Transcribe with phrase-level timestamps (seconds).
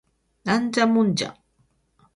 [0.45, 1.35] ナンジャモンジャ